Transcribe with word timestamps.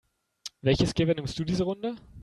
Welches 0.63 0.95
Gewehr 0.95 1.13
nimmst 1.13 1.37
du 1.37 1.43
diese 1.43 1.63
Runde? 1.63 1.95